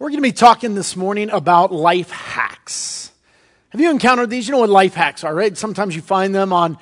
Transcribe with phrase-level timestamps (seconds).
[0.00, 3.10] We're going to be talking this morning about life hacks.
[3.70, 4.46] Have you encountered these?
[4.46, 5.58] You know what life hacks are, right?
[5.58, 6.78] Sometimes you find them on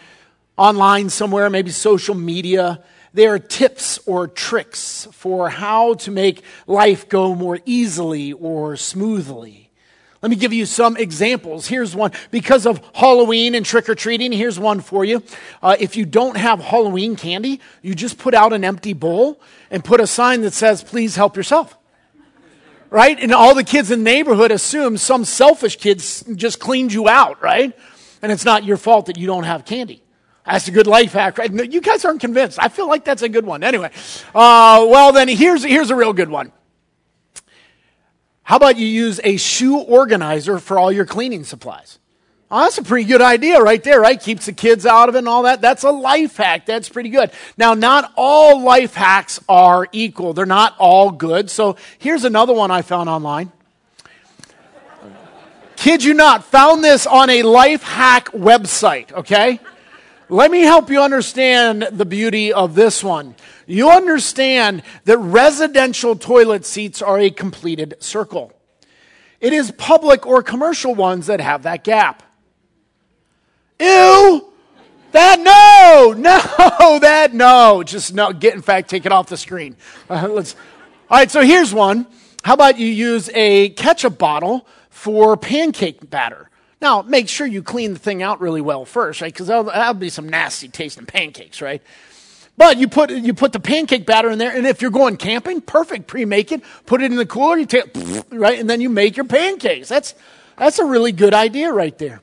[0.58, 2.84] online somewhere, maybe social media.
[3.14, 9.70] They are tips or tricks for how to make life go more easily or smoothly.
[10.20, 11.68] Let me give you some examples.
[11.68, 12.12] Here's one.
[12.30, 15.22] Because of Halloween and trick or treating, here's one for you.
[15.62, 19.40] Uh, if you don't have Halloween candy, you just put out an empty bowl
[19.70, 21.78] and put a sign that says, please help yourself
[22.90, 23.18] right?
[23.18, 27.42] And all the kids in the neighborhood assume some selfish kids just cleaned you out,
[27.42, 27.76] right?
[28.22, 30.02] And it's not your fault that you don't have candy.
[30.44, 31.52] That's a good life hack, right?
[31.52, 32.58] You guys aren't convinced.
[32.60, 33.64] I feel like that's a good one.
[33.64, 33.90] Anyway,
[34.34, 36.52] uh, well then here's here's a real good one.
[38.42, 41.98] How about you use a shoe organizer for all your cleaning supplies?
[42.56, 44.18] Oh, that's a pretty good idea right there, right?
[44.18, 45.60] Keeps the kids out of it and all that.
[45.60, 46.64] That's a life hack.
[46.64, 47.30] That's pretty good.
[47.58, 50.32] Now, not all life hacks are equal.
[50.32, 51.50] They're not all good.
[51.50, 53.52] So here's another one I found online.
[55.76, 59.60] Kid you not, found this on a life hack website, okay?
[60.30, 63.34] Let me help you understand the beauty of this one.
[63.66, 68.50] You understand that residential toilet seats are a completed circle.
[69.42, 72.22] It is public or commercial ones that have that gap.
[73.80, 74.52] Ew!
[75.12, 77.82] That no, no, that no.
[77.82, 78.32] Just no.
[78.32, 79.76] Get in fact, take it off the screen.
[80.10, 80.54] Uh, let's.
[81.10, 81.30] All right.
[81.30, 82.06] So here's one.
[82.44, 86.50] How about you use a ketchup bottle for pancake batter?
[86.80, 89.32] Now, make sure you clean the thing out really well first, right?
[89.32, 91.82] Because that'll, that'll be some nasty tasting pancakes, right?
[92.58, 95.60] But you put you put the pancake batter in there, and if you're going camping,
[95.60, 96.06] perfect.
[96.06, 97.84] Pre-make it, put it in the cooler, you take
[98.30, 99.88] right, and then you make your pancakes.
[99.88, 100.14] That's
[100.56, 102.22] that's a really good idea right there.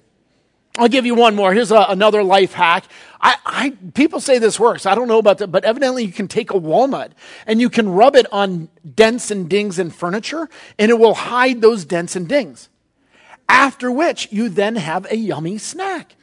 [0.78, 1.54] I'll give you one more.
[1.54, 2.86] Here's a, another life hack.
[3.22, 4.86] I, I, people say this works.
[4.86, 7.12] I don't know about that, but evidently you can take a walnut
[7.46, 10.50] and you can rub it on dents and dings in furniture,
[10.80, 12.70] and it will hide those dents and dings.
[13.48, 16.16] After which you then have a yummy snack.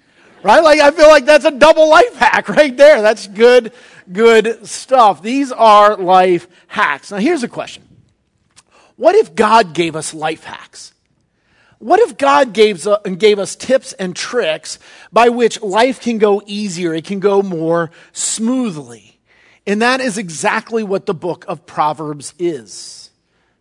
[0.42, 0.62] Right?
[0.62, 3.02] Like I feel like that's a double life hack right there.
[3.02, 3.72] That's good,
[4.10, 5.22] good stuff.
[5.22, 7.12] These are life hacks.
[7.12, 7.86] Now here's a question.
[8.96, 10.92] What if God gave us life hacks?
[11.80, 14.78] What if God gave, uh, gave us tips and tricks
[15.10, 19.18] by which life can go easier, it can go more smoothly?
[19.66, 23.10] And that is exactly what the book of Proverbs is.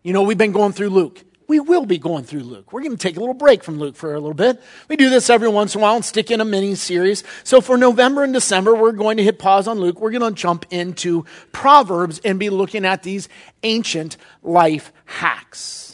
[0.02, 1.24] You know, we've been going through Luke.
[1.48, 2.74] We will be going through Luke.
[2.74, 4.60] We're going to take a little break from Luke for a little bit.
[4.88, 7.24] We do this every once in a while and stick in a mini series.
[7.42, 9.98] So for November and December, we're going to hit pause on Luke.
[9.98, 13.30] We're going to jump into Proverbs and be looking at these
[13.62, 15.89] ancient life hacks.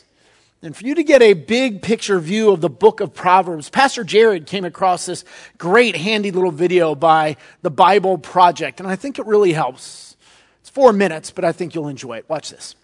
[0.62, 4.04] And for you to get a big picture view of the book of Proverbs, Pastor
[4.04, 5.24] Jared came across this
[5.58, 10.16] great handy little video by the Bible Project, and I think it really helps.
[10.60, 12.28] It's four minutes, but I think you'll enjoy it.
[12.28, 12.74] Watch this.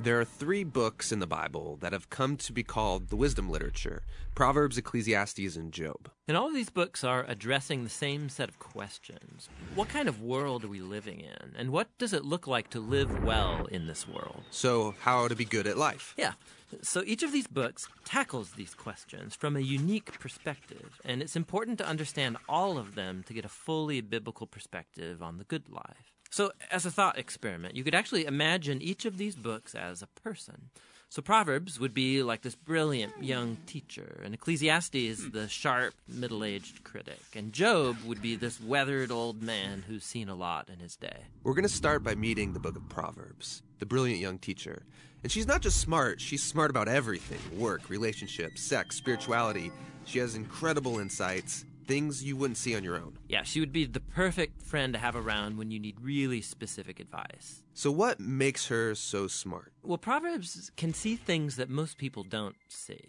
[0.00, 3.50] There are three books in the Bible that have come to be called the wisdom
[3.50, 4.02] literature
[4.36, 6.08] Proverbs, Ecclesiastes, and Job.
[6.28, 9.48] And all of these books are addressing the same set of questions.
[9.74, 11.56] What kind of world are we living in?
[11.56, 14.44] And what does it look like to live well in this world?
[14.52, 16.14] So, how to be good at life.
[16.16, 16.34] Yeah.
[16.82, 21.78] So each of these books tackles these questions from a unique perspective, and it's important
[21.78, 26.07] to understand all of them to get a fully biblical perspective on the good life.
[26.30, 30.06] So, as a thought experiment, you could actually imagine each of these books as a
[30.06, 30.70] person.
[31.08, 36.84] So, Proverbs would be like this brilliant young teacher, and Ecclesiastes the sharp middle aged
[36.84, 40.96] critic, and Job would be this weathered old man who's seen a lot in his
[40.96, 41.16] day.
[41.44, 44.82] We're going to start by meeting the book of Proverbs, the brilliant young teacher.
[45.22, 49.72] And she's not just smart, she's smart about everything work, relationships, sex, spirituality.
[50.04, 53.18] She has incredible insights things you wouldn't see on your own.
[53.28, 57.00] Yeah, she would be the perfect friend to have around when you need really specific
[57.00, 57.64] advice.
[57.72, 59.72] So, what makes her so smart?
[59.82, 63.00] Well, Proverbs can see things that most people don't see.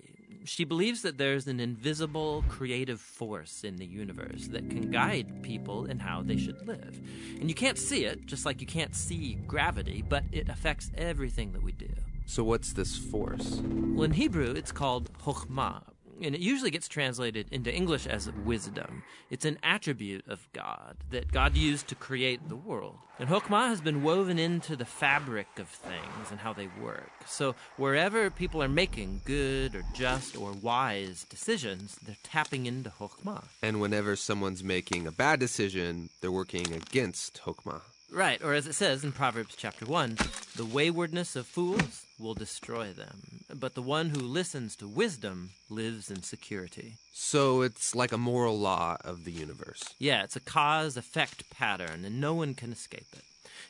[0.45, 5.85] She believes that there's an invisible creative force in the universe that can guide people
[5.85, 7.01] in how they should live.
[7.41, 11.51] And you can't see it, just like you can't see gravity, but it affects everything
[11.51, 11.89] that we do.
[12.25, 13.59] So, what's this force?
[13.63, 15.81] Well, in Hebrew, it's called chokhmah,
[16.21, 19.03] and it usually gets translated into English as wisdom.
[19.29, 22.97] It's an attribute of God that God used to create the world.
[23.19, 27.11] And Chokhmah has been woven into the fabric of things and how they work.
[27.25, 33.43] So wherever people are making good or just or wise decisions, they're tapping into Chokhmah.
[33.61, 37.81] And whenever someone's making a bad decision, they're working against Chokhmah.
[38.11, 40.17] Right, or as it says in Proverbs chapter 1,
[40.55, 46.09] the waywardness of fools will destroy them, but the one who listens to wisdom lives
[46.09, 46.95] in security.
[47.13, 49.93] So it's like a moral law of the universe.
[49.99, 53.23] Yeah, it's a cause effect pattern, and no one can escape it.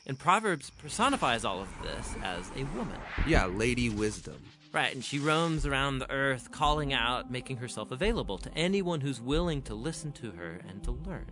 [0.06, 2.98] And Proverbs personifies all of this as a woman.
[3.26, 4.42] Yeah, Lady Wisdom.
[4.72, 9.20] Right, and she roams around the earth, calling out, making herself available to anyone who's
[9.20, 11.26] willing to listen to her and to learn.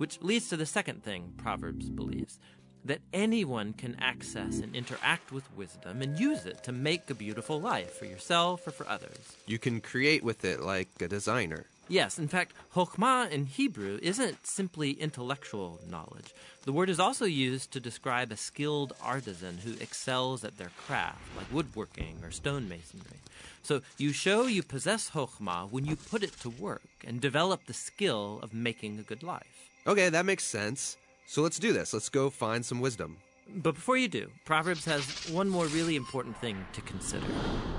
[0.00, 2.38] Which leads to the second thing Proverbs believes
[2.86, 7.60] that anyone can access and interact with wisdom and use it to make a beautiful
[7.60, 9.36] life for yourself or for others.
[9.44, 11.66] You can create with it like a designer.
[11.86, 16.32] Yes, in fact, Chokhmah in Hebrew isn't simply intellectual knowledge.
[16.62, 21.20] The word is also used to describe a skilled artisan who excels at their craft,
[21.36, 23.20] like woodworking or stonemasonry.
[23.62, 27.74] So you show you possess Chokhmah when you put it to work and develop the
[27.74, 29.69] skill of making a good life.
[29.86, 30.98] Okay, that makes sense.
[31.26, 31.92] So let's do this.
[31.92, 33.16] Let's go find some wisdom.
[33.56, 37.26] But before you do, Proverbs has one more really important thing to consider.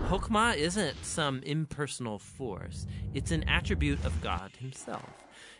[0.07, 5.09] Chokhmah isn't some impersonal force, it's an attribute of God Himself.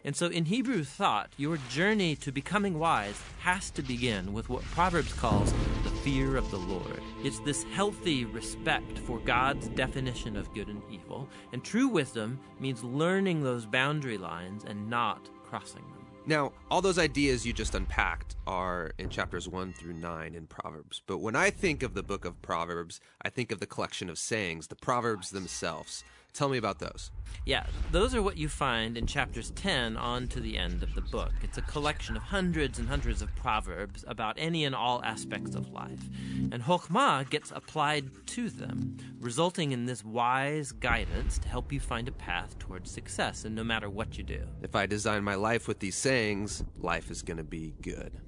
[0.04, 4.64] And so in Hebrew thought, your journey to becoming wise has to begin with what
[4.64, 5.54] Proverbs calls
[5.84, 7.02] the fear of the Lord.
[7.24, 12.84] It's this healthy respect for God's definition of good and evil, and true wisdom means
[12.84, 16.01] learning those boundary lines and not crossing them.
[16.28, 21.02] Now, all those ideas you just unpacked are in chapters 1 through 9 in Proverbs.
[21.08, 24.20] But when I think of the book of Proverbs, I think of the collection of
[24.20, 26.04] sayings, the Proverbs themselves.
[26.34, 27.12] Tell me about those.
[27.46, 31.02] Yeah, those are what you find in chapters 10 on to the end of the
[31.02, 31.32] book.
[31.42, 35.72] It's a collection of hundreds and hundreds of proverbs about any and all aspects of
[35.72, 36.00] life.
[36.52, 42.08] And Chokhmah gets applied to them, resulting in this wise guidance to help you find
[42.08, 44.48] a path towards success, and no matter what you do.
[44.62, 48.20] If I design my life with these sayings, life is going to be good.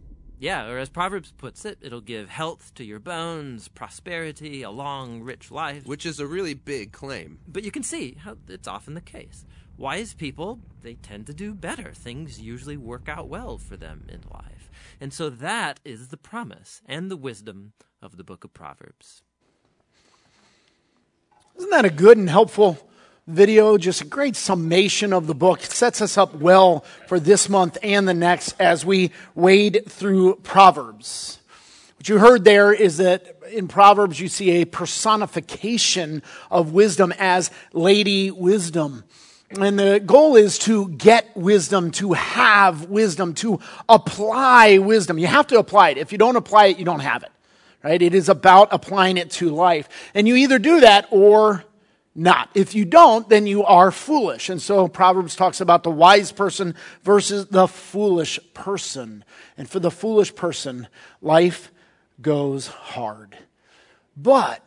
[0.43, 5.21] Yeah, or as Proverbs puts it, it'll give health to your bones, prosperity, a long,
[5.21, 5.85] rich life.
[5.85, 7.39] Which is a really big claim.
[7.47, 9.45] But you can see how it's often the case.
[9.77, 11.93] Wise people, they tend to do better.
[11.93, 14.69] Things usually work out well for them in life.
[14.99, 19.23] And so that is the promise and the wisdom of the book of Proverbs.
[21.55, 22.89] Isn't that a good and helpful
[23.27, 25.63] video, just a great summation of the book.
[25.63, 30.35] It sets us up well for this month and the next as we wade through
[30.43, 31.39] Proverbs.
[31.97, 36.21] What you heard there is that in Proverbs you see a personification
[36.51, 39.05] of wisdom as Lady Wisdom.
[39.57, 45.17] And the goal is to get wisdom, to have wisdom, to apply wisdom.
[45.17, 45.97] You have to apply it.
[45.97, 47.31] If you don't apply it, you don't have it.
[47.83, 48.01] Right?
[48.01, 49.87] It is about applying it to life.
[50.13, 51.63] And you either do that or
[52.15, 52.49] not.
[52.53, 54.49] If you don't, then you are foolish.
[54.49, 59.25] And so Proverbs talks about the wise person versus the foolish person.
[59.57, 60.87] And for the foolish person,
[61.21, 61.71] life
[62.21, 63.37] goes hard.
[64.15, 64.63] But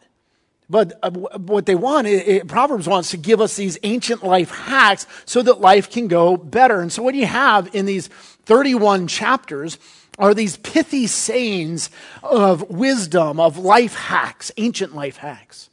[0.68, 5.06] but uh, what they want, it, Proverbs wants to give us these ancient life hacks
[5.24, 6.80] so that life can go better.
[6.80, 8.08] And so what you have in these
[8.46, 9.78] 31 chapters
[10.18, 11.90] are these pithy sayings
[12.22, 15.70] of wisdom, of life hacks, ancient life hacks.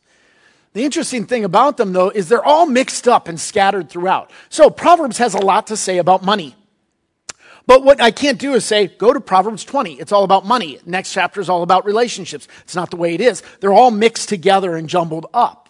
[0.73, 4.31] The interesting thing about them, though, is they're all mixed up and scattered throughout.
[4.49, 6.55] So Proverbs has a lot to say about money.
[7.65, 9.93] But what I can't do is say, go to Proverbs 20.
[9.93, 10.79] It's all about money.
[10.85, 12.47] Next chapter is all about relationships.
[12.63, 13.41] It's not the way it is.
[13.61, 15.69] They're all mixed together and jumbled up.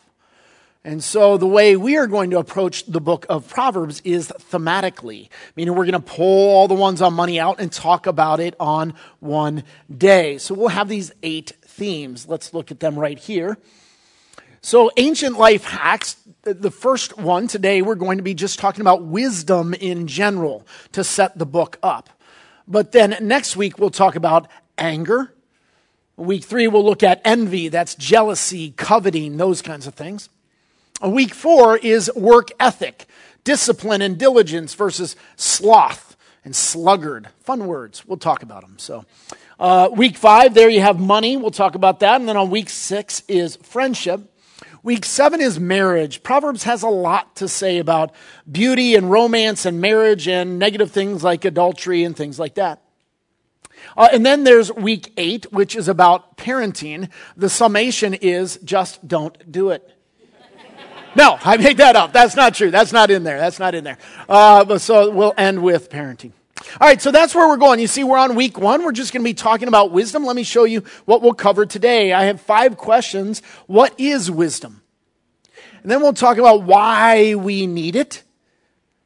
[0.85, 5.29] And so the way we are going to approach the book of Proverbs is thematically,
[5.55, 8.55] meaning we're going to pull all the ones on money out and talk about it
[8.59, 9.63] on one
[9.95, 10.37] day.
[10.39, 12.27] So we'll have these eight themes.
[12.27, 13.57] Let's look at them right here.
[14.65, 19.03] So, ancient life hacks, the first one today, we're going to be just talking about
[19.03, 22.09] wisdom in general to set the book up.
[22.65, 24.47] But then next week, we'll talk about
[24.77, 25.33] anger.
[26.15, 30.29] Week three, we'll look at envy, that's jealousy, coveting, those kinds of things.
[31.05, 33.05] Week four is work ethic,
[33.43, 37.27] discipline and diligence versus sloth and sluggard.
[37.41, 38.05] Fun words.
[38.05, 38.75] We'll talk about them.
[38.77, 39.03] So,
[39.59, 41.35] uh, week five, there you have money.
[41.35, 42.21] We'll talk about that.
[42.21, 44.29] And then on week six is friendship.
[44.83, 46.23] Week seven is marriage.
[46.23, 48.13] Proverbs has a lot to say about
[48.51, 52.81] beauty and romance and marriage and negative things like adultery and things like that.
[53.95, 57.09] Uh, and then there's week eight, which is about parenting.
[57.37, 59.89] The summation is just don't do it.
[61.15, 62.11] No, I made that up.
[62.11, 62.71] That's not true.
[62.71, 63.39] That's not in there.
[63.39, 63.97] That's not in there.
[64.27, 66.31] Uh, so we'll end with parenting.
[66.79, 67.79] All right, so that's where we're going.
[67.79, 68.83] You see, we're on week one.
[68.83, 70.25] We're just going to be talking about wisdom.
[70.25, 72.13] Let me show you what we'll cover today.
[72.13, 73.41] I have five questions.
[73.67, 74.81] What is wisdom?
[75.81, 78.23] And then we'll talk about why we need it.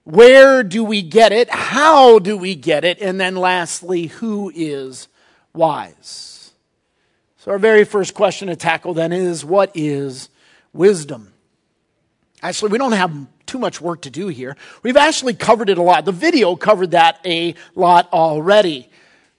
[0.03, 1.49] Where do we get it?
[1.49, 3.01] How do we get it?
[3.01, 5.09] And then lastly, who is
[5.53, 6.51] wise?
[7.37, 10.29] So, our very first question to tackle then is what is
[10.71, 11.33] wisdom?
[12.41, 13.13] Actually, we don't have
[13.47, 14.55] too much work to do here.
[14.83, 16.05] We've actually covered it a lot.
[16.05, 18.89] The video covered that a lot already.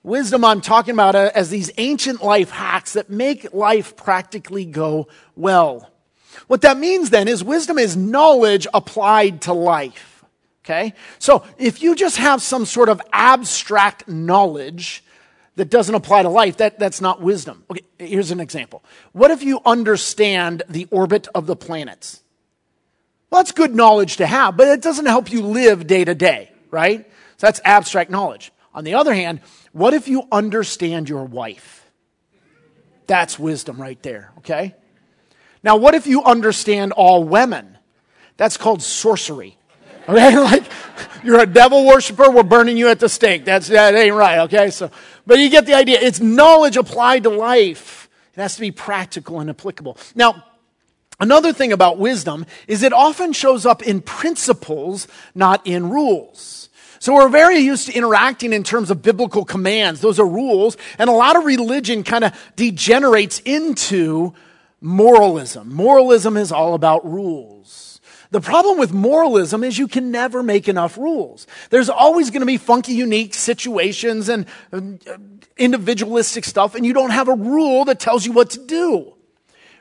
[0.03, 5.09] Wisdom, I'm talking about uh, as these ancient life hacks that make life practically go
[5.37, 5.91] well.
[6.47, 10.25] What that means then is wisdom is knowledge applied to life.
[10.65, 10.95] Okay?
[11.19, 15.03] So if you just have some sort of abstract knowledge
[15.57, 17.65] that doesn't apply to life, that, that's not wisdom.
[17.71, 18.85] Okay, here's an example.
[19.13, 22.23] What if you understand the orbit of the planets?
[23.31, 26.51] Well, that's good knowledge to have, but it doesn't help you live day to day,
[26.71, 27.05] right?
[27.37, 28.53] So that's abstract knowledge.
[28.75, 29.41] On the other hand,
[29.73, 31.85] what if you understand your wife?
[33.07, 34.75] That's wisdom right there, okay?
[35.63, 37.77] Now, what if you understand all women?
[38.37, 39.57] That's called sorcery.
[40.09, 40.65] Okay, like
[41.23, 43.45] you're a devil worshiper, we're burning you at the stake.
[43.45, 44.71] That's that ain't right, okay?
[44.71, 44.91] So
[45.27, 46.01] but you get the idea.
[46.01, 48.09] It's knowledge applied to life.
[48.33, 49.99] It has to be practical and applicable.
[50.15, 50.45] Now,
[51.21, 56.69] another thing about wisdom is it often shows up in principles, not in rules.
[57.01, 60.01] So we're very used to interacting in terms of biblical commands.
[60.01, 60.77] Those are rules.
[60.99, 64.35] And a lot of religion kind of degenerates into
[64.81, 65.73] moralism.
[65.73, 68.01] Moralism is all about rules.
[68.31, 71.47] The problem with moralism is you can never make enough rules.
[71.71, 74.81] There's always going to be funky, unique situations and uh,
[75.57, 79.15] individualistic stuff, and you don't have a rule that tells you what to do.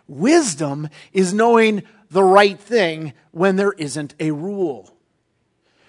[0.07, 4.93] Wisdom is knowing the right thing when there isn't a rule.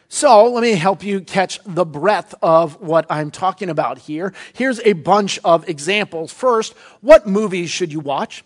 [0.08, 4.32] So let me help you catch the breadth of what I'm talking about here.
[4.54, 6.32] Here's a bunch of examples.
[6.32, 6.72] First,
[7.02, 8.42] what movies should you watch?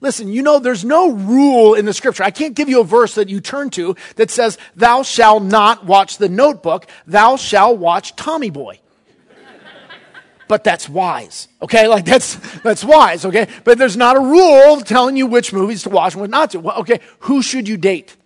[0.00, 2.24] Listen, you know, there's no rule in the scripture.
[2.24, 5.84] I can't give you a verse that you turn to that says, thou shalt not
[5.84, 8.80] watch the notebook, thou shalt watch Tommy Boy.
[10.50, 11.46] But that's wise.
[11.62, 11.86] Okay?
[11.86, 13.24] Like that's, that's wise.
[13.24, 13.46] Okay?
[13.62, 16.58] But there's not a rule telling you which movies to watch and what not to.
[16.58, 16.98] Well, okay.
[17.20, 18.16] Who should you date?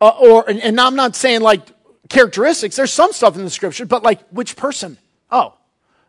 [0.00, 1.62] Uh, or, and, and I'm not saying like
[2.08, 2.74] characteristics.
[2.74, 4.98] There's some stuff in the scripture, but like which person?
[5.30, 5.54] Oh,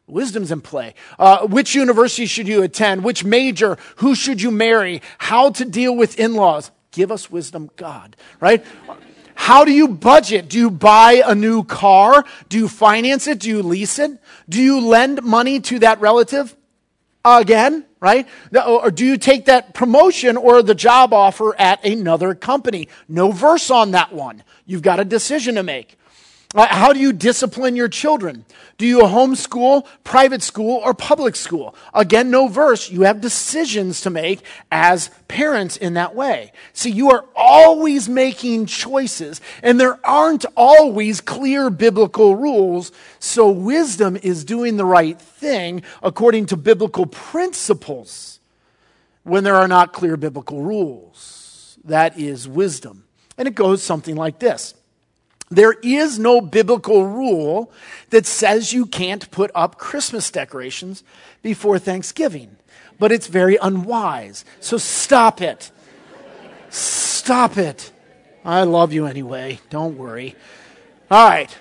[0.08, 0.96] Wisdom's in play.
[1.20, 3.04] Uh, which university should you attend?
[3.04, 3.78] Which major?
[3.98, 5.04] Who should you marry?
[5.20, 6.72] How to deal with in laws?
[6.92, 8.66] Give us wisdom, God, right?
[9.36, 10.50] How do you budget?
[10.50, 12.26] Do you buy a new car?
[12.50, 13.40] Do you finance it?
[13.40, 14.12] Do you lease it?
[14.50, 16.56] Do you lend money to that relative?
[17.26, 18.28] Again, right?
[18.54, 22.90] Or do you take that promotion or the job offer at another company?
[23.08, 24.44] No verse on that one.
[24.66, 25.98] You've got a decision to make.
[26.56, 28.46] Uh, how do you discipline your children?
[28.78, 31.76] Do you homeschool, private school, or public school?
[31.94, 32.92] Again, no verse.
[32.92, 34.42] You have decisions to make
[34.72, 36.52] as parents in that way.
[36.74, 42.92] See, you are always making choices, and there aren't always clear biblical rules.
[43.20, 48.40] So wisdom is doing the right thing according to biblical principles
[49.24, 51.80] when there are not clear biblical rules.
[51.84, 53.06] That is wisdom.
[53.38, 54.76] And it goes something like this.
[55.54, 57.72] There is no biblical rule
[58.10, 61.04] that says you can't put up Christmas decorations
[61.44, 62.58] before Thanksgiving,
[62.98, 64.46] but it's very unwise.
[64.60, 65.72] So stop it.
[66.70, 67.92] Stop it.
[68.44, 69.60] I love you anyway.
[69.70, 70.36] Don't worry.
[71.12, 71.56] All right.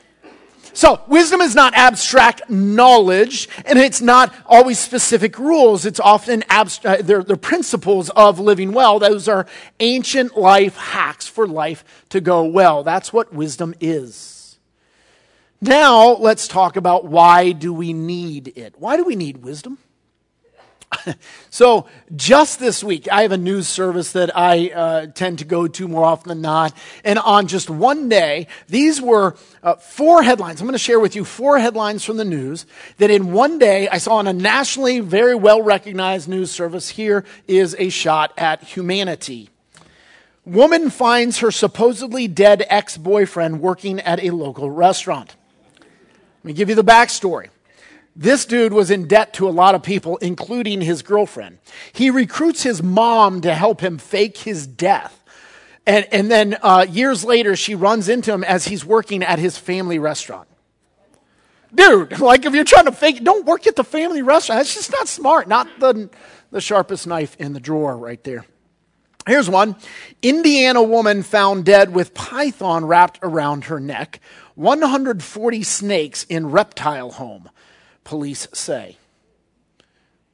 [0.74, 5.84] So, wisdom is not abstract knowledge, and it's not always specific rules.
[5.84, 8.98] It's often abstract, uh, they're, they're principles of living well.
[8.98, 9.46] Those are
[9.80, 12.82] ancient life hacks for life to go well.
[12.82, 14.58] That's what wisdom is.
[15.60, 18.74] Now, let's talk about why do we need it?
[18.78, 19.78] Why do we need wisdom?
[21.50, 25.66] so just this week, I have a news service that I uh, tend to go
[25.66, 26.76] to more often than not.
[27.04, 30.60] And on just one day, these were uh, four headlines.
[30.60, 32.66] I'm going to share with you four headlines from the news
[32.98, 36.90] that in one day I saw on a nationally very well recognized news service.
[36.90, 39.48] Here is a shot at humanity.
[40.44, 45.36] Woman finds her supposedly dead ex boyfriend working at a local restaurant.
[45.78, 47.48] Let me give you the backstory.
[48.14, 51.58] This dude was in debt to a lot of people, including his girlfriend.
[51.92, 55.18] He recruits his mom to help him fake his death.
[55.86, 59.56] And, and then uh, years later, she runs into him as he's working at his
[59.56, 60.48] family restaurant.
[61.74, 64.60] Dude, like if you're trying to fake, don't work at the family restaurant.
[64.60, 65.48] That's just not smart.
[65.48, 66.10] Not the,
[66.50, 68.44] the sharpest knife in the drawer right there.
[69.26, 69.76] Here's one.
[70.20, 74.20] Indiana woman found dead with python wrapped around her neck.
[74.56, 77.48] 140 snakes in reptile home
[78.04, 78.96] police say.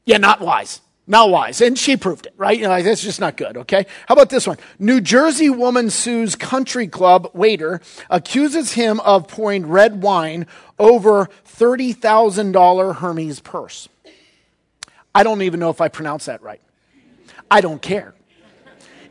[0.04, 0.80] Yeah, not wise.
[1.10, 1.62] Not wise.
[1.62, 2.58] And she proved it, right?
[2.58, 3.87] You know, that's just not good, okay?
[4.06, 4.58] How about this one?
[4.78, 10.46] New Jersey woman sues country club waiter, accuses him of pouring red wine
[10.78, 13.88] over $30,000 Hermes purse.
[15.14, 16.60] I don't even know if I pronounced that right.
[17.50, 18.12] I don't care.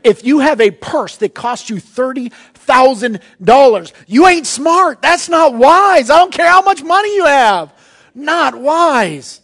[0.04, 5.02] If you have a purse that costs you $30,000, you ain't smart.
[5.02, 6.10] That's not wise.
[6.10, 7.74] I don't care how much money you have.
[8.14, 9.40] Not wise.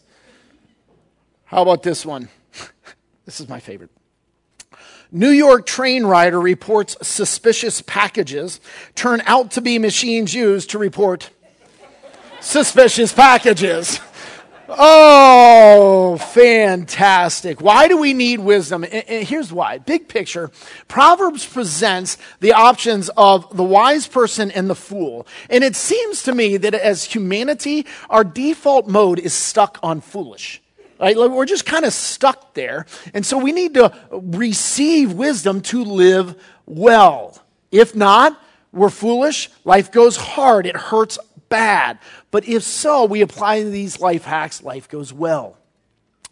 [1.44, 2.28] How about this one?
[3.25, 3.90] this is my favorite.
[5.12, 8.61] New York train rider reports suspicious packages
[8.97, 11.30] turn out to be machines used to report
[12.40, 14.00] suspicious packages.
[14.68, 17.61] Oh, fantastic.
[17.61, 18.85] Why do we need wisdom?
[18.85, 19.78] And here's why.
[19.78, 20.50] Big picture,
[20.88, 25.26] Proverbs presents the options of the wise person and the fool.
[25.50, 30.62] And it seems to me that as humanity, our default mode is stuck on foolish.
[30.99, 31.16] Right?
[31.16, 32.87] We're just kind of stuck there.
[33.12, 37.42] And so we need to receive wisdom to live well.
[37.71, 38.40] If not,
[38.73, 39.50] we're foolish.
[39.64, 40.66] Life goes hard.
[40.66, 41.18] It hurts
[41.54, 42.00] bad.
[42.32, 45.56] But if so, we apply these life hacks, life goes well.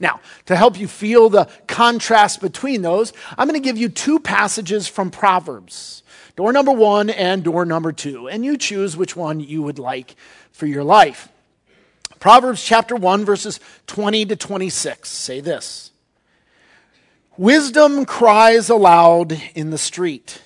[0.00, 4.18] Now, to help you feel the contrast between those, I'm going to give you two
[4.18, 6.02] passages from Proverbs
[6.34, 8.28] door number one and door number two.
[8.28, 10.16] And you choose which one you would like
[10.50, 11.28] for your life.
[12.18, 15.92] Proverbs chapter 1, verses 20 to 26 say this
[17.36, 20.42] Wisdom cries aloud in the street.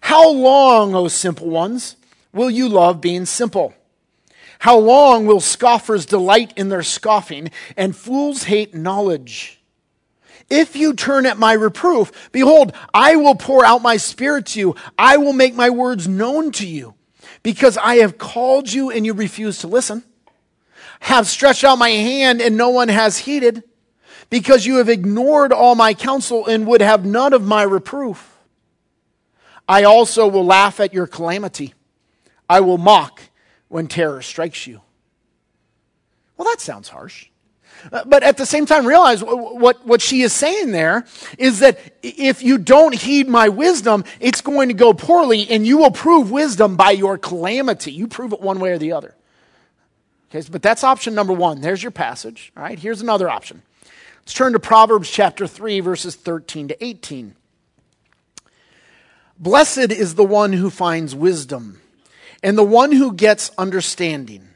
[0.00, 1.96] How long, O simple ones,
[2.34, 3.74] will you love being simple?
[4.58, 9.60] How long will scoffers delight in their scoffing and fools hate knowledge?
[10.50, 14.76] If you turn at my reproof, behold, I will pour out my spirit to you.
[14.98, 16.94] I will make my words known to you
[17.42, 20.04] because I have called you and you refuse to listen
[21.04, 23.62] have stretched out my hand and no one has heeded,
[24.30, 28.38] because you have ignored all my counsel and would have none of my reproof.
[29.68, 31.74] I also will laugh at your calamity.
[32.48, 33.20] I will mock
[33.68, 34.80] when terror strikes you.
[36.36, 37.28] Well, that sounds harsh.
[37.92, 41.04] Uh, but at the same time, realize what, what she is saying there
[41.38, 45.78] is that if you don't heed my wisdom, it's going to go poorly, and you
[45.78, 47.92] will prove wisdom by your calamity.
[47.92, 49.14] You prove it one way or the other.
[50.30, 51.60] Okay, but that's option number one.
[51.60, 52.52] There's your passage.
[52.56, 53.62] All right, here's another option.
[54.22, 57.36] Let's turn to Proverbs chapter 3, verses 13 to 18.
[59.38, 61.80] Blessed is the one who finds wisdom,
[62.44, 64.50] and the one who gets understanding.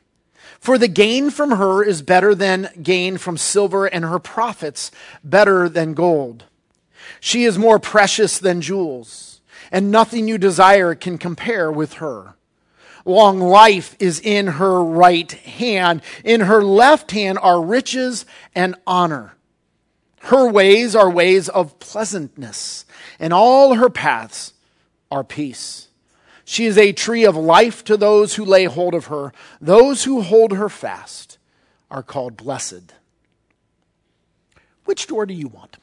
[0.61, 4.91] For the gain from her is better than gain from silver, and her profits
[5.25, 6.45] better than gold.
[7.19, 9.41] She is more precious than jewels,
[9.73, 12.35] and nothing you desire can compare with her.
[13.07, 16.03] Long life is in her right hand.
[16.25, 19.35] In her left hand are riches and honor.
[20.25, 22.85] Her ways are ways of pleasantness,
[23.19, 24.53] and all her paths
[25.11, 25.88] are peace.
[26.49, 29.35] She is a tree of life to those who lay hold of her.
[29.61, 31.37] Those who hold her fast
[31.91, 32.95] are called blessed.
[34.87, 35.77] Which door do you want?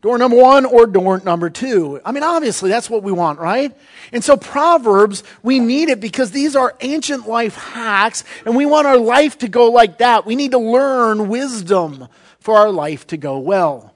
[0.00, 2.00] Door number one or door number two.
[2.02, 3.76] I mean, obviously, that's what we want, right?
[4.10, 8.86] And so, Proverbs, we need it because these are ancient life hacks, and we want
[8.86, 10.24] our life to go like that.
[10.24, 12.08] We need to learn wisdom
[12.40, 13.94] for our life to go well.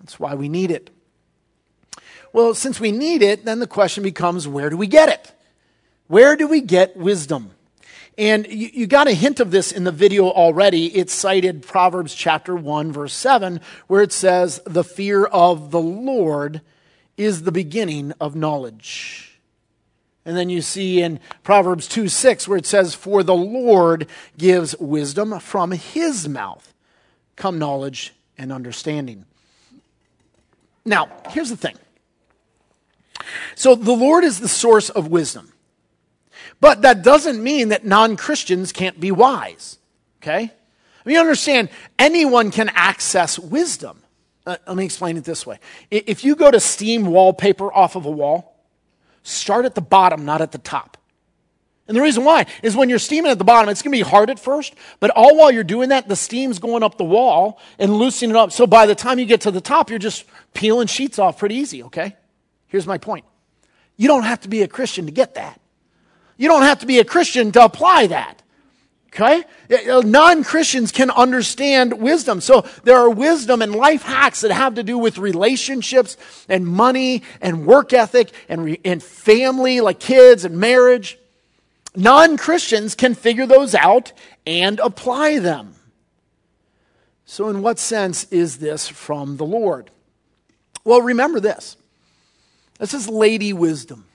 [0.00, 0.88] That's why we need it.
[2.34, 5.32] Well, since we need it, then the question becomes where do we get it?
[6.08, 7.52] Where do we get wisdom?
[8.18, 10.86] And you, you, got a hint of this in the video already.
[10.96, 16.60] It cited Proverbs chapter 1, verse 7, where it says, The fear of the Lord
[17.16, 19.38] is the beginning of knowledge.
[20.24, 24.76] And then you see in Proverbs 2 6, where it says, For the Lord gives
[24.78, 26.74] wisdom from his mouth,
[27.36, 29.24] come knowledge and understanding.
[30.84, 31.76] Now, here's the thing.
[33.54, 35.52] So the Lord is the source of wisdom.
[36.60, 39.78] But that doesn't mean that non Christians can't be wise.
[40.22, 40.50] Okay?
[41.04, 44.02] I mean, understand, anyone can access wisdom.
[44.46, 45.58] Uh, let me explain it this way.
[45.90, 48.56] If you go to steam wallpaper off of a wall,
[49.22, 50.96] start at the bottom, not at the top.
[51.86, 54.08] And the reason why is when you're steaming at the bottom, it's going to be
[54.08, 57.60] hard at first, but all while you're doing that, the steam's going up the wall
[57.78, 58.52] and loosening it up.
[58.52, 60.24] So by the time you get to the top, you're just
[60.54, 62.16] peeling sheets off pretty easy, okay?
[62.68, 63.24] Here's my point.
[63.96, 65.60] You don't have to be a Christian to get that.
[66.36, 68.42] You don't have to be a Christian to apply that.
[69.14, 69.44] Okay?
[69.70, 72.40] Eh, eh, non Christians can understand wisdom.
[72.40, 76.16] So there are wisdom and life hacks that have to do with relationships
[76.48, 81.16] and money and work ethic and, re- and family, like kids and marriage.
[81.94, 84.12] Non Christians can figure those out
[84.44, 85.76] and apply them.
[87.24, 89.90] So, in what sense is this from the Lord?
[90.84, 91.76] Well, remember this
[92.78, 94.06] this is Lady Wisdom.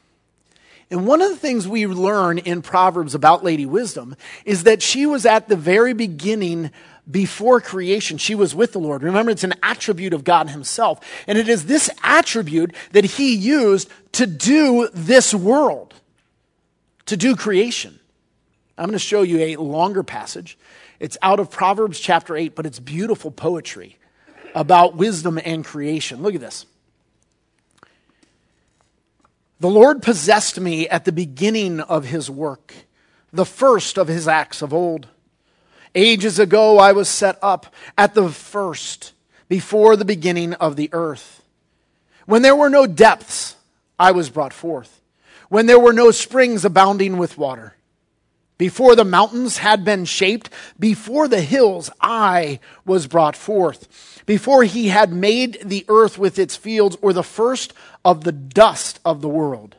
[0.91, 5.05] And one of the things we learn in Proverbs about Lady Wisdom is that she
[5.05, 6.71] was at the very beginning
[7.09, 8.17] before creation.
[8.17, 9.03] She was with the Lord.
[9.03, 10.99] Remember, it's an attribute of God Himself.
[11.27, 15.93] And it is this attribute that He used to do this world,
[17.05, 17.99] to do creation.
[18.77, 20.57] I'm going to show you a longer passage.
[20.99, 23.97] It's out of Proverbs chapter 8, but it's beautiful poetry
[24.55, 26.21] about wisdom and creation.
[26.21, 26.65] Look at this.
[29.59, 32.73] The Lord possessed me at the beginning of his work,
[33.33, 35.07] the first of his acts of old.
[35.93, 39.13] Ages ago I was set up at the first,
[39.49, 41.43] before the beginning of the earth.
[42.25, 43.55] When there were no depths,
[43.97, 45.01] I was brought forth.
[45.49, 47.73] When there were no springs abounding with water.
[48.59, 54.21] Before the mountains had been shaped, before the hills, I was brought forth.
[54.25, 57.73] Before he had made the earth with its fields, or the first
[58.09, 59.75] of the dust of the world.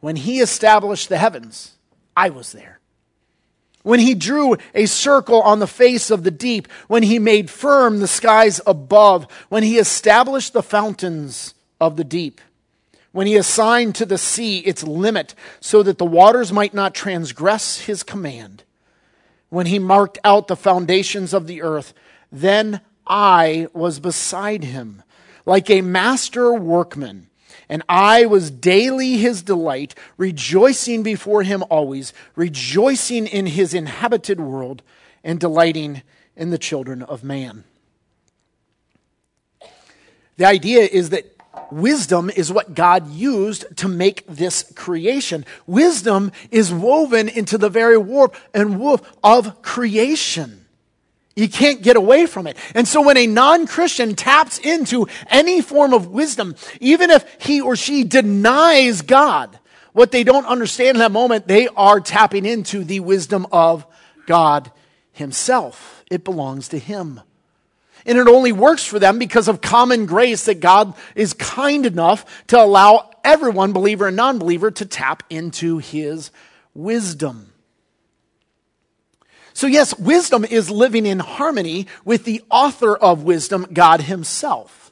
[0.00, 1.76] When he established the heavens,
[2.16, 2.80] I was there
[3.82, 7.98] when he drew a circle on the face of the deep, when he made firm
[8.00, 12.40] the skies above, when he established the fountains of the deep,
[13.12, 17.80] when he assigned to the sea its limit so that the waters might not transgress
[17.80, 18.64] his command,
[19.48, 21.94] when he marked out the foundations of the earth,
[22.30, 25.02] then I was beside him,
[25.46, 27.30] like a master workman
[27.70, 34.82] and I was daily his delight, rejoicing before him always, rejoicing in his inhabited world,
[35.22, 36.02] and delighting
[36.36, 37.62] in the children of man.
[40.36, 41.36] The idea is that
[41.70, 45.44] wisdom is what God used to make this creation.
[45.68, 50.59] Wisdom is woven into the very warp and woof of creation.
[51.36, 52.56] You can't get away from it.
[52.74, 57.76] And so when a non-Christian taps into any form of wisdom, even if he or
[57.76, 59.58] she denies God,
[59.92, 63.86] what they don't understand in that moment, they are tapping into the wisdom of
[64.26, 64.70] God
[65.12, 66.04] himself.
[66.10, 67.20] It belongs to him.
[68.06, 72.46] And it only works for them because of common grace that God is kind enough
[72.48, 76.30] to allow everyone, believer and non-believer, to tap into his
[76.74, 77.49] wisdom.
[79.60, 84.90] So, yes, wisdom is living in harmony with the author of wisdom, God Himself.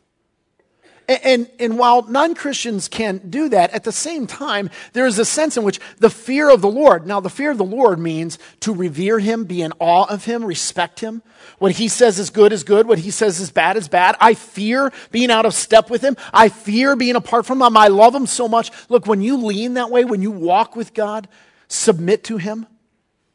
[1.09, 5.19] And, and, and while non Christians can do that, at the same time, there is
[5.19, 7.99] a sense in which the fear of the Lord, now, the fear of the Lord
[7.99, 11.23] means to revere Him, be in awe of Him, respect Him.
[11.59, 12.87] What He says is good is good.
[12.87, 14.17] What He says is bad is bad.
[14.21, 16.15] I fear being out of step with Him.
[16.31, 17.75] I fear being apart from Him.
[17.75, 18.71] I love Him so much.
[18.91, 21.27] Look, when you lean that way, when you walk with God,
[21.69, 22.67] submit to Him,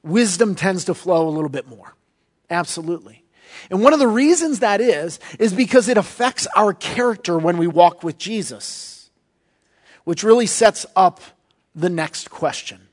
[0.03, 1.95] wisdom tends to flow a little bit more.
[2.49, 3.23] Absolutely.
[3.69, 7.67] And one of the reasons that is, is because it affects our character when we
[7.67, 9.09] walk with Jesus,
[10.03, 11.21] which really sets up
[11.73, 12.87] the next question.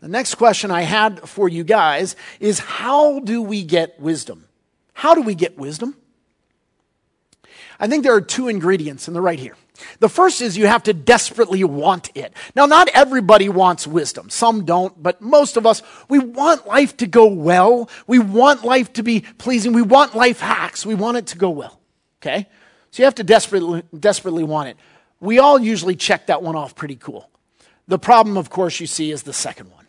[0.00, 4.46] The next question I had for you guys is how do we get wisdom?
[4.94, 5.96] How do we get wisdom?
[7.78, 9.56] I think there are two ingredients, and they're right here.
[9.98, 12.32] The first is you have to desperately want it.
[12.54, 14.30] Now, not everybody wants wisdom.
[14.30, 17.88] Some don't, but most of us, we want life to go well.
[18.06, 19.72] We want life to be pleasing.
[19.72, 20.86] We want life hacks.
[20.86, 21.80] We want it to go well.
[22.20, 22.46] Okay?
[22.90, 24.76] So you have to desperately, desperately want it.
[25.20, 27.28] We all usually check that one off pretty cool.
[27.88, 29.80] The problem, of course, you see is the second one.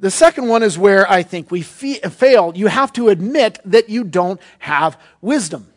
[0.00, 2.52] The second one is where I think we fe- fail.
[2.54, 5.72] You have to admit that you don't have wisdom.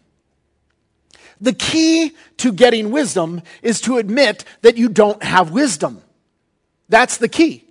[1.42, 6.02] The key to getting wisdom is to admit that you don't have wisdom.
[6.88, 7.66] That's the key.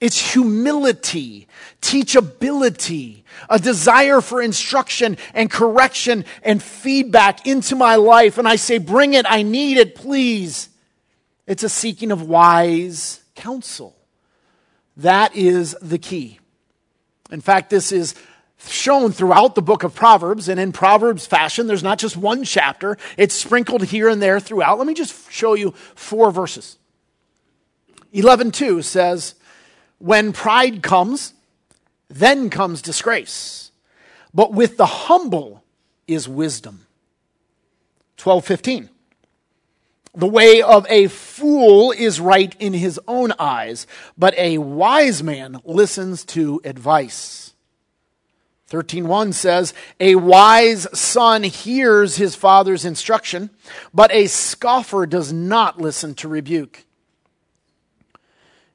[0.00, 1.46] It's humility,
[1.80, 8.36] teachability, a desire for instruction and correction and feedback into my life.
[8.36, 10.68] And I say, bring it, I need it, please.
[11.46, 13.96] It's a seeking of wise counsel.
[14.96, 16.38] That is the key.
[17.30, 18.14] In fact, this is
[18.68, 22.96] shown throughout the book of Proverbs, and in Proverbs fashion, there's not just one chapter,
[23.16, 24.78] it's sprinkled here and there throughout.
[24.78, 26.78] Let me just show you four verses.
[28.12, 29.34] 11:2 says,
[29.98, 31.34] "When pride comes,
[32.08, 33.70] then comes disgrace,
[34.32, 35.64] but with the humble
[36.06, 36.86] is wisdom."
[38.16, 38.90] 12:15
[40.14, 45.60] the way of a fool is right in his own eyes, but a wise man
[45.64, 47.53] listens to advice.
[48.74, 53.50] 13:1 says, "A wise son hears his father's instruction,
[53.92, 56.84] but a scoffer does not listen to rebuke."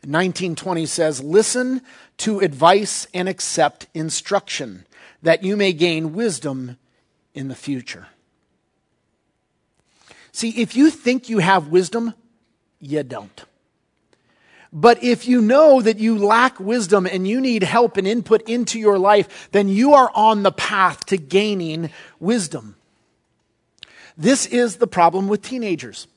[0.06, 1.82] 1920 says, "Listen
[2.18, 4.86] to advice and accept instruction,
[5.22, 6.78] that you may gain wisdom
[7.34, 8.08] in the future."
[10.32, 12.14] See, if you think you have wisdom,
[12.80, 13.44] you don't.
[14.72, 18.80] But if you know that you lack wisdom and you need help and input into
[18.80, 22.76] your life, then you are on the path to gaining wisdom.
[24.16, 26.08] This is the problem with teenagers.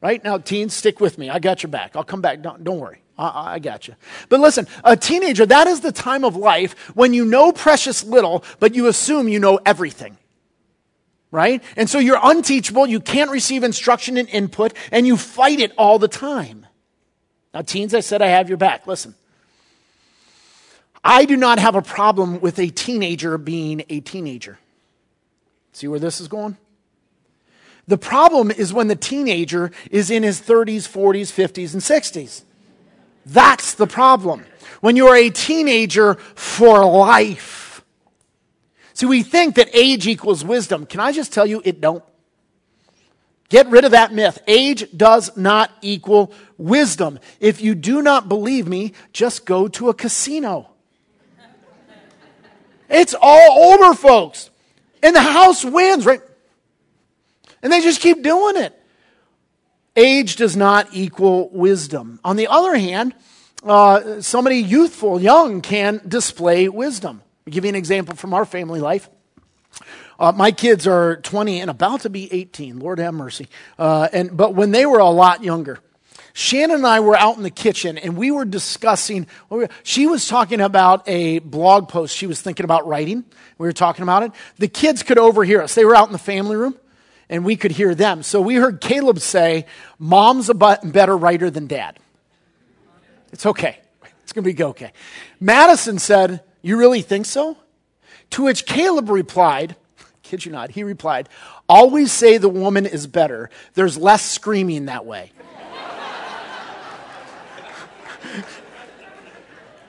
[0.00, 0.22] Right?
[0.22, 1.28] Now, teens, stick with me.
[1.28, 1.94] I got your back.
[1.94, 2.40] I'll come back.
[2.40, 3.02] Don't, don't worry.
[3.18, 3.96] I, I got you.
[4.28, 8.44] But listen, a teenager, that is the time of life when you know precious little,
[8.60, 10.16] but you assume you know everything.
[11.30, 11.62] Right?
[11.76, 15.98] And so you're unteachable, you can't receive instruction and input, and you fight it all
[15.98, 16.64] the time.
[17.54, 18.86] Now, teens, I said I have your back.
[18.86, 19.14] Listen.
[21.02, 24.58] I do not have a problem with a teenager being a teenager.
[25.72, 26.56] See where this is going?
[27.86, 32.42] The problem is when the teenager is in his 30s, 40s, 50s, and 60s.
[33.24, 34.44] That's the problem.
[34.80, 37.82] When you're a teenager for life.
[38.92, 40.84] See, we think that age equals wisdom.
[40.84, 42.04] Can I just tell you it don't?
[43.48, 44.38] Get rid of that myth.
[44.46, 47.18] Age does not equal wisdom.
[47.40, 50.70] If you do not believe me, just go to a casino.
[52.90, 54.50] It's all older folks.
[55.02, 56.20] And the house wins, right?
[57.62, 58.74] And they just keep doing it.
[59.96, 62.20] Age does not equal wisdom.
[62.24, 63.14] On the other hand,
[63.64, 67.22] uh, somebody youthful, young, can display wisdom.
[67.46, 69.08] I'll give you an example from our family life.
[70.18, 72.80] Uh, my kids are 20 and about to be 18.
[72.80, 73.48] Lord have mercy.
[73.78, 75.78] Uh, and, but when they were a lot younger,
[76.32, 79.26] Shannon and I were out in the kitchen and we were discussing.
[79.82, 83.24] She was talking about a blog post she was thinking about writing.
[83.58, 84.32] We were talking about it.
[84.58, 85.74] The kids could overhear us.
[85.74, 86.76] They were out in the family room
[87.28, 88.22] and we could hear them.
[88.22, 89.66] So we heard Caleb say,
[89.98, 91.98] Mom's a better writer than dad.
[93.32, 93.78] It's okay.
[94.22, 94.92] It's going to be okay.
[95.40, 97.56] Madison said, You really think so?
[98.30, 99.74] To which Caleb replied,
[100.28, 101.26] Kid you not, he replied,
[101.70, 103.48] Always say the woman is better.
[103.72, 105.32] There's less screaming that way.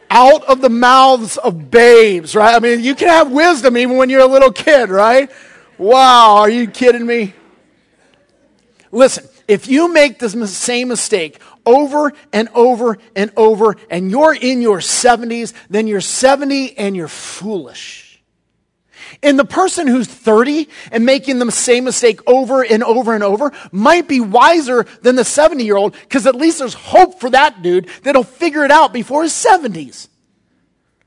[0.10, 2.56] Out of the mouths of babes, right?
[2.56, 5.30] I mean, you can have wisdom even when you're a little kid, right?
[5.78, 7.34] Wow, are you kidding me?
[8.93, 14.62] Listen, if you make the same mistake over and over and over, and you're in
[14.62, 18.09] your 70s, then you're 70 and you're foolish.
[19.21, 23.51] And the person who's 30 and making the same mistake over and over and over
[23.71, 27.62] might be wiser than the 70 year old because at least there's hope for that
[27.62, 30.07] dude that'll figure it out before his 70s.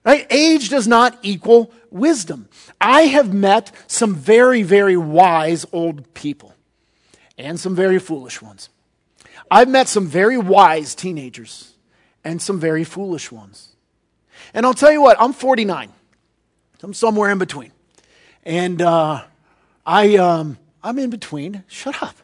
[0.05, 0.27] Right?
[0.31, 2.49] Age does not equal wisdom.
[2.81, 6.55] I have met some very, very wise old people
[7.39, 8.69] and some very foolish ones.
[9.51, 11.75] I've met some very wise teenagers
[12.25, 13.69] and some very foolish ones.
[14.55, 15.93] And I'll tell you what, I'm 49.
[16.83, 17.72] I'm somewhere in between.
[18.45, 19.23] And uh,
[19.87, 21.63] I, um, I'm in between.
[21.69, 22.17] Shut up.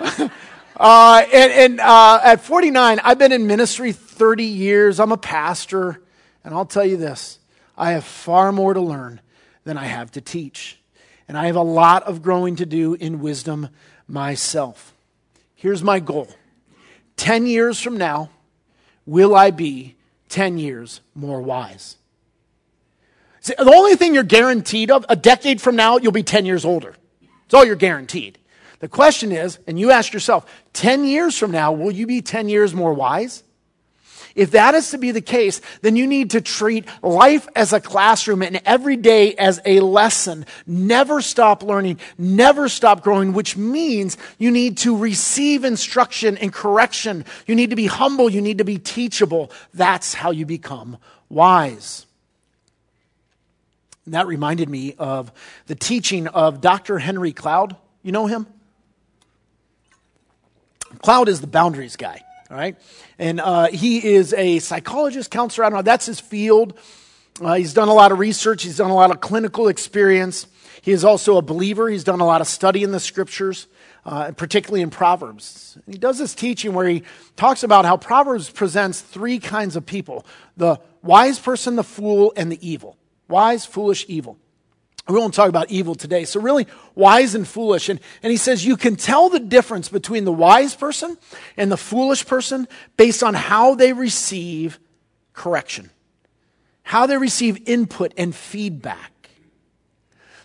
[0.76, 4.98] uh, and, and uh, at 49, I've been in ministry 30 years.
[4.98, 6.02] I'm a pastor.
[6.44, 7.38] And I'll tell you this
[7.76, 9.20] I have far more to learn
[9.64, 10.80] than I have to teach.
[11.28, 13.68] And I have a lot of growing to do in wisdom
[14.08, 14.94] myself.
[15.54, 16.28] Here's my goal
[17.16, 18.30] 10 years from now,
[19.06, 19.96] will I be
[20.28, 21.96] 10 years more wise?
[23.48, 26.66] See, the only thing you're guaranteed of, a decade from now, you'll be 10 years
[26.66, 26.94] older.
[27.46, 28.38] It's all you're guaranteed.
[28.80, 32.50] The question is, and you ask yourself, 10 years from now, will you be 10
[32.50, 33.42] years more wise?
[34.34, 37.80] If that is to be the case, then you need to treat life as a
[37.80, 40.44] classroom and every day as a lesson.
[40.66, 47.24] Never stop learning, never stop growing, which means you need to receive instruction and correction.
[47.46, 49.50] You need to be humble, you need to be teachable.
[49.72, 50.98] That's how you become
[51.30, 52.04] wise.
[54.08, 55.30] And that reminded me of
[55.66, 56.98] the teaching of Dr.
[56.98, 57.76] Henry Cloud.
[58.02, 58.46] You know him?
[61.02, 62.22] Cloud is the boundaries guy.
[62.50, 62.78] All right.
[63.18, 65.66] And uh, he is a psychologist, counselor.
[65.66, 65.82] I don't know.
[65.82, 66.78] That's his field.
[67.38, 70.46] Uh, he's done a lot of research, he's done a lot of clinical experience.
[70.80, 71.90] He is also a believer.
[71.90, 73.66] He's done a lot of study in the scriptures,
[74.06, 75.76] uh, particularly in Proverbs.
[75.86, 77.02] He does this teaching where he
[77.36, 80.24] talks about how Proverbs presents three kinds of people
[80.56, 82.96] the wise person, the fool, and the evil.
[83.28, 84.38] Wise, foolish, evil.
[85.08, 86.24] We won't talk about evil today.
[86.24, 87.88] So, really, wise and foolish.
[87.88, 91.16] And, and he says you can tell the difference between the wise person
[91.56, 94.78] and the foolish person based on how they receive
[95.32, 95.90] correction,
[96.82, 99.30] how they receive input and feedback.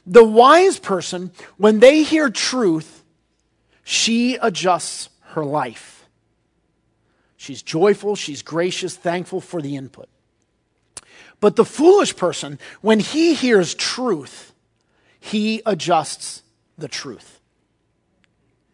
[0.06, 3.04] The wise person, when they hear truth,
[3.84, 6.08] she adjusts her life.
[7.36, 10.08] She's joyful, she's gracious, thankful for the input.
[11.43, 14.53] But the foolish person, when he hears truth,
[15.19, 16.41] he adjusts
[16.77, 17.41] the truth.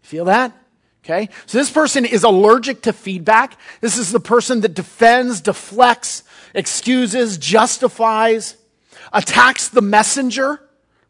[0.03, 0.55] Feel that?
[1.03, 1.29] Okay?
[1.47, 3.58] So this person is allergic to feedback.
[3.82, 6.21] This is the person that defends, deflects,
[6.53, 8.55] excuses, justifies,
[9.12, 10.62] attacks the messenger,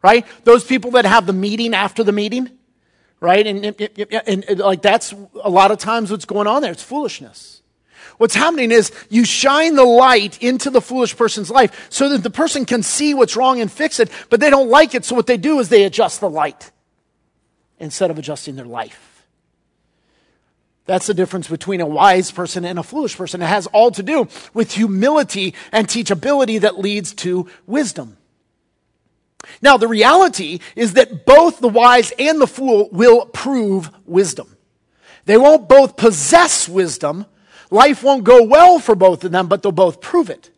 [0.02, 0.26] right?
[0.44, 2.48] Those people that have the meeting after the meeting,
[3.20, 3.46] right?
[3.46, 5.12] And, and, and, like that's
[5.44, 6.72] a lot of times what's going on there.
[6.72, 7.59] It's foolishness.
[8.18, 12.30] What's happening is you shine the light into the foolish person's life so that the
[12.30, 15.04] person can see what's wrong and fix it, but they don't like it.
[15.04, 16.70] So what they do is they adjust the light
[17.78, 19.26] instead of adjusting their life.
[20.86, 23.42] That's the difference between a wise person and a foolish person.
[23.42, 28.16] It has all to do with humility and teachability that leads to wisdom.
[29.62, 34.56] Now, the reality is that both the wise and the fool will prove wisdom.
[35.26, 37.26] They won't both possess wisdom.
[37.70, 40.50] Life won't go well for both of them, but they'll both prove it.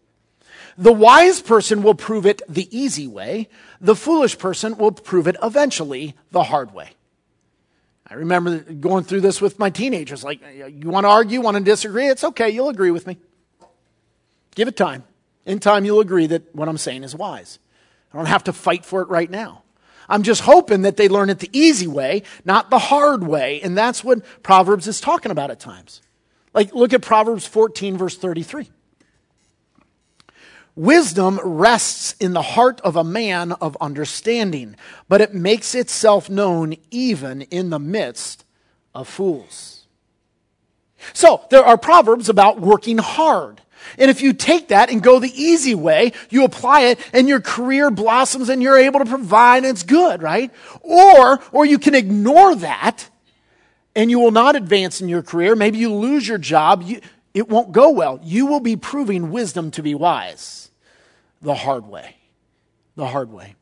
[0.78, 3.48] The wise person will prove it the easy way.
[3.80, 6.90] The foolish person will prove it eventually the hard way.
[8.08, 10.24] I remember going through this with my teenagers.
[10.24, 12.08] Like, you want to argue, want to disagree?
[12.08, 12.50] It's okay.
[12.50, 13.18] You'll agree with me.
[14.54, 15.04] Give it time.
[15.46, 17.58] In time, you'll agree that what I'm saying is wise.
[18.12, 19.62] I don't have to fight for it right now.
[20.08, 23.60] I'm just hoping that they learn it the easy way, not the hard way.
[23.62, 26.02] And that's what Proverbs is talking about at times.
[26.54, 28.70] Like, look at Proverbs 14, verse 33.
[30.74, 34.74] Wisdom rests in the heart of a man of understanding,
[35.08, 38.44] but it makes itself known even in the midst
[38.94, 39.86] of fools.
[41.12, 43.60] So, there are proverbs about working hard.
[43.98, 47.40] And if you take that and go the easy way, you apply it and your
[47.40, 50.50] career blossoms and you're able to provide and it's good, right?
[50.82, 53.08] Or, or you can ignore that
[53.94, 55.54] and you will not advance in your career.
[55.54, 56.82] Maybe you lose your job.
[56.82, 57.00] You,
[57.34, 58.20] it won't go well.
[58.22, 60.70] You will be proving wisdom to be wise
[61.40, 62.16] the hard way.
[62.96, 63.54] The hard way.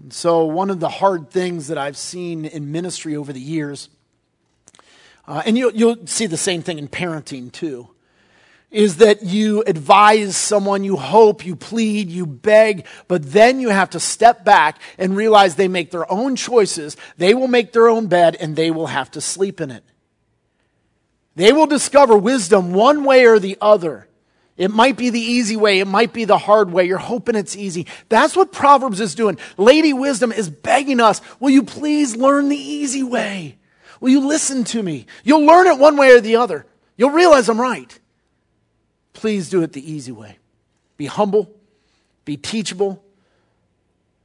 [0.00, 3.88] And so, one of the hard things that I've seen in ministry over the years,
[5.26, 7.88] uh, and you, you'll see the same thing in parenting too,
[8.70, 13.90] is that you advise someone, you hope, you plead, you beg, but then you have
[13.90, 16.96] to step back and realize they make their own choices.
[17.16, 19.84] They will make their own bed and they will have to sleep in it.
[21.34, 24.06] They will discover wisdom one way or the other.
[24.58, 25.78] It might be the easy way.
[25.78, 26.84] It might be the hard way.
[26.84, 27.86] You're hoping it's easy.
[28.08, 29.38] That's what Proverbs is doing.
[29.56, 33.56] Lady Wisdom is begging us, will you please learn the easy way?
[34.00, 35.06] Will you listen to me?
[35.22, 36.66] You'll learn it one way or the other.
[36.96, 37.98] You'll realize I'm right.
[39.18, 40.38] Please do it the easy way.
[40.96, 41.50] Be humble,
[42.24, 43.02] be teachable,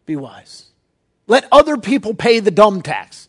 [0.06, 0.66] be wise.
[1.26, 3.28] Let other people pay the dumb tax.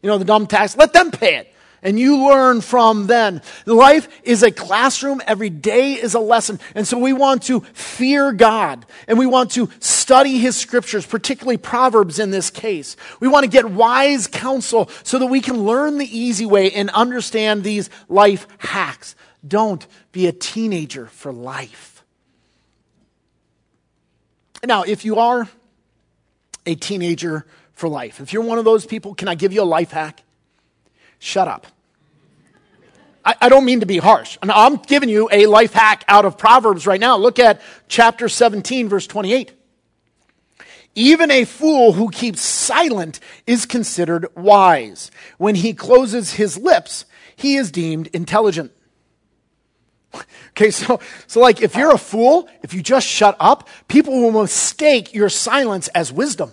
[0.00, 3.42] You know, the dumb tax, let them pay it and you learn from them.
[3.66, 5.20] Life is a classroom.
[5.26, 6.60] Every day is a lesson.
[6.74, 11.58] And so we want to fear God and we want to study his scriptures, particularly
[11.58, 12.96] Proverbs in this case.
[13.20, 16.88] We want to get wise counsel so that we can learn the easy way and
[16.90, 19.14] understand these life hacks.
[19.46, 22.04] Don't be a teenager for life.
[24.64, 25.48] Now, if you are
[26.64, 29.64] a teenager for life, if you're one of those people, can I give you a
[29.64, 30.22] life hack?
[31.22, 31.68] shut up.
[33.24, 34.36] I, I don't mean to be harsh.
[34.42, 37.16] I'm giving you a life hack out of Proverbs right now.
[37.16, 39.52] Look at chapter 17, verse 28.
[40.94, 45.10] Even a fool who keeps silent is considered wise.
[45.38, 47.04] When he closes his lips,
[47.36, 48.72] he is deemed intelligent.
[50.50, 54.42] Okay, so, so like if you're a fool, if you just shut up, people will
[54.42, 56.52] mistake your silence as wisdom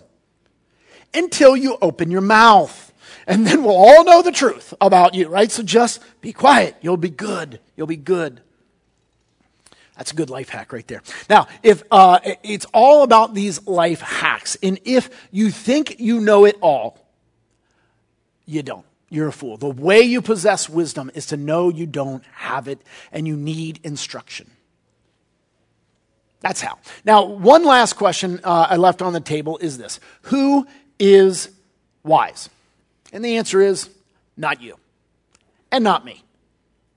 [1.13, 2.89] until you open your mouth
[3.29, 5.51] and then we'll all know the truth about you, right?
[5.51, 6.75] So just be quiet.
[6.81, 7.59] You'll be good.
[7.77, 8.41] You'll be good.
[9.95, 11.03] That's a good life hack right there.
[11.29, 16.45] Now, if uh, it's all about these life hacks, and if you think you know
[16.45, 17.05] it all,
[18.45, 18.85] you don't.
[19.09, 19.57] You're a fool.
[19.57, 22.79] The way you possess wisdom is to know you don't have it
[23.11, 24.49] and you need instruction.
[26.41, 26.77] That's how.
[27.03, 30.67] Now, one last question uh, I left on the table is this Who
[30.99, 31.49] is
[32.03, 32.49] wise?
[33.11, 33.89] And the answer is
[34.37, 34.77] not you
[35.71, 36.23] and not me,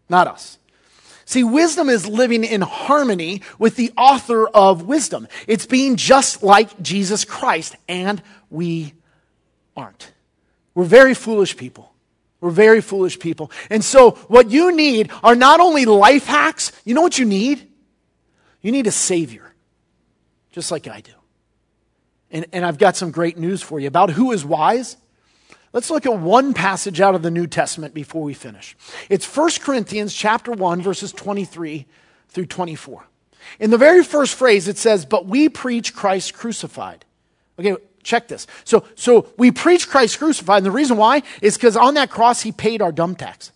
[0.08, 0.58] not us.
[1.24, 5.28] See, wisdom is living in harmony with the author of wisdom.
[5.46, 8.20] It's being just like Jesus Christ, and
[8.50, 8.92] we
[9.76, 10.12] aren't.
[10.74, 11.91] We're very foolish people.
[12.42, 13.52] We're very foolish people.
[13.70, 17.68] And so, what you need are not only life hacks, you know what you need?
[18.60, 19.54] You need a Savior,
[20.50, 21.12] just like I do.
[22.32, 24.96] And, and I've got some great news for you about who is wise.
[25.72, 28.76] Let's look at one passage out of the New Testament before we finish.
[29.08, 31.86] It's 1 Corinthians chapter 1 verses 23
[32.28, 33.06] through 24.
[33.60, 37.04] In the very first phrase it says, "But we preach Christ crucified."
[37.56, 38.46] Okay, check this.
[38.64, 42.42] So so we preach Christ crucified and the reason why is cuz on that cross
[42.42, 43.52] he paid our dumb tax.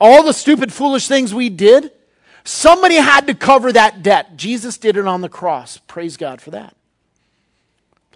[0.00, 1.90] All the stupid foolish things we did,
[2.44, 4.36] somebody had to cover that debt.
[4.36, 5.78] Jesus did it on the cross.
[5.78, 6.76] Praise God for that.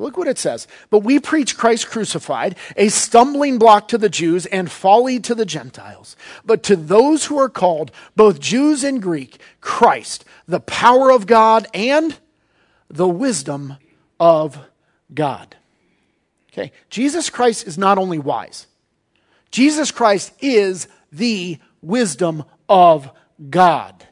[0.01, 0.67] Look what it says.
[0.89, 5.45] But we preach Christ crucified, a stumbling block to the Jews and folly to the
[5.45, 6.17] Gentiles.
[6.45, 11.67] But to those who are called, both Jews and Greek, Christ, the power of God
[11.75, 12.17] and
[12.89, 13.77] the wisdom
[14.19, 14.59] of
[15.15, 15.57] God.
[16.53, 16.73] Okay.
[16.91, 18.67] Jesus Christ is not only wise.
[19.51, 23.11] Jesus Christ is the wisdom of
[23.49, 24.07] God.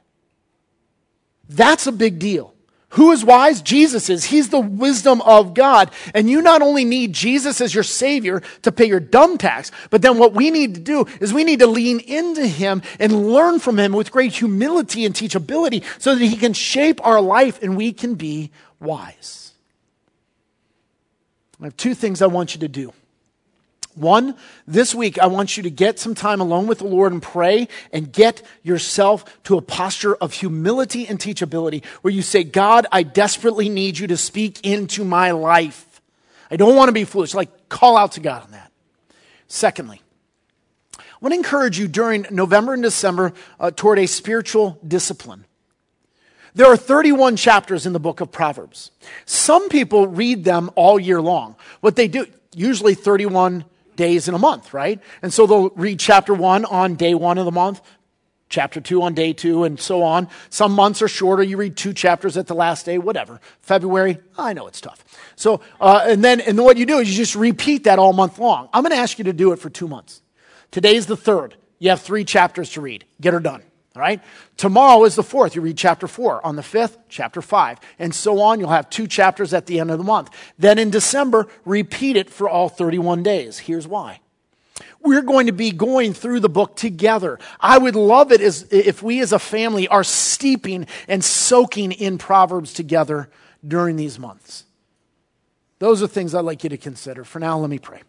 [1.49, 2.55] That's a big deal.
[2.93, 3.61] Who is wise?
[3.61, 4.25] Jesus is.
[4.25, 5.91] He's the wisdom of God.
[6.15, 10.01] And you not only need Jesus as your Savior to pay your dumb tax, but
[10.01, 13.59] then what we need to do is we need to lean into Him and learn
[13.59, 17.77] from Him with great humility and teachability so that He can shape our life and
[17.77, 19.48] we can be wise.
[21.61, 22.93] I have two things I want you to do.
[23.95, 24.37] One,
[24.67, 27.67] this week, I want you to get some time alone with the Lord and pray
[27.93, 33.03] and get yourself to a posture of humility and teachability where you say, God, I
[33.03, 36.01] desperately need you to speak into my life.
[36.49, 37.35] I don't want to be foolish.
[37.35, 38.71] Like, call out to God on that.
[39.49, 40.01] Secondly,
[40.97, 45.45] I want to encourage you during November and December uh, toward a spiritual discipline.
[46.59, 48.91] There are 31 chapters in the book of Proverbs.
[49.27, 51.55] Some people read them all year long.
[51.83, 55.01] What they do, usually 31 days in a month, right?
[55.23, 57.81] And so they'll read chapter one on day one of the month,
[58.49, 60.27] chapter two on day two, and so on.
[60.51, 61.45] Some months are shorter.
[61.45, 63.41] You read two chapters at the last day, whatever.
[63.61, 65.05] February, I know it's tough.
[65.37, 68.13] So, uh, and then, and then what you do is you just repeat that all
[68.13, 68.69] month long.
[68.73, 70.23] I'm going to ask you to do it for two months.
[70.73, 71.55] Today's the third.
[71.79, 73.05] You have three chapters to read.
[73.21, 73.63] Get her done.
[73.99, 74.23] All right?
[74.57, 75.57] Tomorrow is the fourth.
[75.57, 76.45] You read chapter four.
[76.47, 77.81] On the fifth, chapter five.
[77.99, 78.61] And so on.
[78.61, 80.31] You'll have two chapters at the end of the month.
[80.57, 83.59] Then in December, repeat it for all 31 days.
[83.59, 84.21] Here's why.
[85.01, 87.41] We're going to be going through the book together.
[87.59, 92.19] I would love it as, if we as a family are steeping and soaking in
[92.19, 93.29] Proverbs together
[93.67, 94.63] during these months.
[95.81, 97.25] Those are things I'd like you to consider.
[97.25, 98.03] For now, let me pray.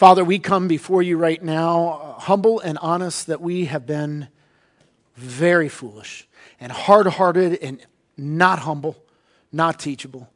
[0.00, 4.28] Father, we come before you right now, uh, humble and honest that we have been
[5.14, 6.26] very foolish
[6.58, 7.84] and hard hearted and
[8.16, 8.96] not humble,
[9.52, 10.30] not teachable.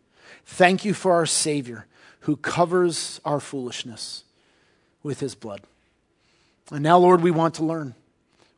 [0.44, 1.86] Thank you for our Savior
[2.20, 4.24] who covers our foolishness
[5.02, 5.62] with his blood.
[6.70, 7.94] And now, Lord, we want to learn.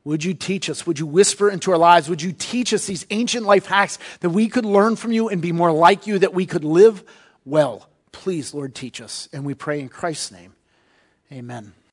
[0.02, 0.88] Would you teach us?
[0.88, 2.08] Would you whisper into our lives?
[2.08, 5.40] Would you teach us these ancient life hacks that we could learn from you and
[5.40, 7.04] be more like you, that we could live
[7.44, 7.88] well?
[8.10, 9.28] Please, Lord, teach us.
[9.32, 10.55] And we pray in Christ's name.
[11.32, 11.76] Amen.